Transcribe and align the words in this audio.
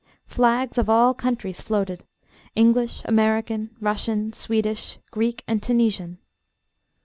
Flags 0.25 0.79
of 0.79 0.89
all 0.89 1.13
countries 1.13 1.61
floated 1.61 2.05
English, 2.55 3.03
American, 3.05 3.75
Russian, 3.79 4.33
Swedish, 4.33 4.97
Greek 5.11 5.43
and 5.47 5.61
Tunisian. 5.61 6.17